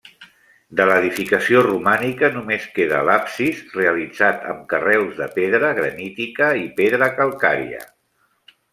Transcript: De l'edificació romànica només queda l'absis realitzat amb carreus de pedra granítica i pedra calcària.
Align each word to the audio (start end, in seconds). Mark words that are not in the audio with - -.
De 0.77 0.85
l'edificació 0.91 1.61
romànica 1.67 2.31
només 2.39 2.65
queda 2.79 3.03
l'absis 3.11 3.61
realitzat 3.77 4.49
amb 4.55 4.67
carreus 4.75 5.23
de 5.23 5.31
pedra 5.39 5.73
granítica 5.83 6.53
i 6.65 6.69
pedra 6.83 7.15
calcària. 7.23 7.89